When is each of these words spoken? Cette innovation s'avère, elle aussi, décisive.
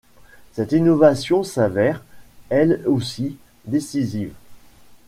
Cette 0.53 0.71
innovation 0.71 1.43
s'avère, 1.43 2.03
elle 2.49 2.81
aussi, 2.87 3.37
décisive. 3.65 4.33